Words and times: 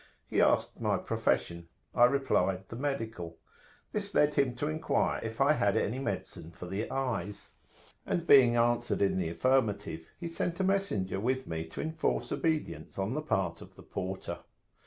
He 0.25 0.41
asked 0.41 0.81
my 0.81 0.97
profession. 0.97 1.67
I 1.93 2.05
replied 2.05 2.67
the 2.69 2.75
medical. 2.75 3.37
This 3.91 4.15
led 4.15 4.33
him 4.33 4.55
to 4.55 4.67
inquire 4.67 5.19
if 5.23 5.39
I 5.39 5.53
had 5.53 5.77
any 5.77 5.99
medicine 5.99 6.49
for 6.49 6.65
the 6.65 6.89
eyes, 6.89 7.51
and 8.03 8.21
[p.161]being 8.27 8.55
answered 8.71 9.01
in 9.03 9.19
the 9.19 9.29
affirmative, 9.29 10.07
he 10.19 10.27
sent 10.27 10.59
a 10.59 10.63
messenger 10.63 11.19
with 11.19 11.45
me 11.45 11.65
to 11.65 11.81
enforce 11.81 12.31
obedience 12.31 12.97
on 12.97 13.13
the 13.13 13.21
part 13.21 13.61
of 13.61 13.75
the 13.75 13.83
porter. 13.83 14.39